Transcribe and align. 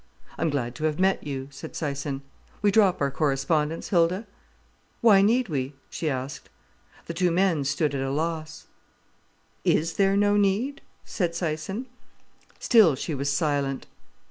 "I'm 0.35 0.49
glad 0.49 0.73
to 0.77 0.85
have 0.85 0.99
met 0.99 1.27
you," 1.27 1.47
said 1.51 1.73
Syson. 1.73 2.21
"We 2.63 2.71
drop 2.71 3.01
our 3.01 3.11
correspondence, 3.11 3.89
Hilda?" 3.89 4.25
"Why 5.01 5.21
need 5.21 5.47
we?" 5.47 5.75
she 5.91 6.09
asked. 6.09 6.49
The 7.05 7.13
two 7.13 7.29
men 7.29 7.63
stood 7.65 7.93
at 7.93 8.01
a 8.01 8.09
loss. 8.09 8.65
"Is 9.63 9.97
there 9.97 10.17
no 10.17 10.37
need?" 10.37 10.81
said 11.05 11.33
Syson. 11.33 11.85
Still 12.57 12.95
she 12.95 13.13
was 13.13 13.31
silent. 13.31 13.85